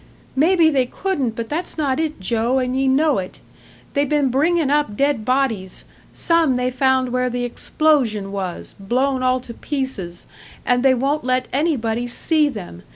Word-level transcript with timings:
"Maybe 0.35 0.71
they 0.71 0.87
couldn't; 0.87 1.35
but 1.35 1.47
that's 1.47 1.77
not 1.77 1.99
it, 1.99 2.19
Joe, 2.19 2.57
and 2.57 2.75
ye 2.75 2.87
know 2.87 3.19
it! 3.19 3.39
They 3.93 4.03
been 4.03 4.29
bringin' 4.31 4.71
up 4.71 4.97
dead 4.97 5.23
bodies, 5.23 5.85
some 6.11 6.55
they 6.55 6.71
found 6.71 7.09
where 7.09 7.29
the 7.29 7.45
explosion 7.45 8.31
was 8.31 8.73
blown 8.79 9.21
all 9.21 9.39
to 9.41 9.53
pieces. 9.53 10.25
And 10.65 10.81
they 10.81 10.95
won't 10.95 11.23
let 11.23 11.47
anybody 11.53 12.07
see 12.07 12.49
them. 12.49 12.81